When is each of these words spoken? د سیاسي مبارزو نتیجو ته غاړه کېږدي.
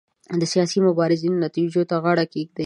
د 0.41 0.43
سیاسي 0.53 0.79
مبارزو 0.87 1.29
نتیجو 1.45 1.81
ته 1.89 1.95
غاړه 2.03 2.25
کېږدي. 2.33 2.59